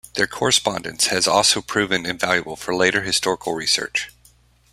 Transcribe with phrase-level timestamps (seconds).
[0.15, 4.09] Their correspondence has also proven invaluable for later historical research.